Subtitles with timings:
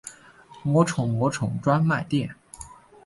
[0.63, 2.33] 魔宠魔宠专卖店